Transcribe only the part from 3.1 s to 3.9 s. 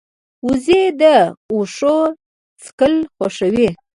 خوښوي